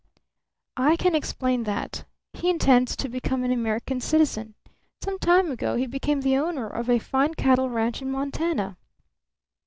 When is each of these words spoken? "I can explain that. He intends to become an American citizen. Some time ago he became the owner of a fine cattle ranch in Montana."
"I 0.77 0.95
can 0.95 1.13
explain 1.13 1.63
that. 1.65 2.05
He 2.33 2.49
intends 2.49 2.95
to 2.95 3.07
become 3.07 3.43
an 3.43 3.51
American 3.51 3.99
citizen. 4.01 4.55
Some 5.03 5.19
time 5.19 5.51
ago 5.51 5.75
he 5.75 5.85
became 5.85 6.21
the 6.21 6.37
owner 6.37 6.65
of 6.65 6.89
a 6.89 6.97
fine 6.97 7.35
cattle 7.35 7.69
ranch 7.69 8.01
in 8.01 8.09
Montana." 8.09 8.77